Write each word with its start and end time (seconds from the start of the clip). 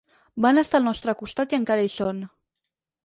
Van 0.45 0.61
estar 0.61 0.79
al 0.79 0.87
nostre 0.87 1.15
costat 1.19 1.55
i 1.55 1.59
encara 1.61 1.85
hi 1.89 1.93
són. 1.99 2.27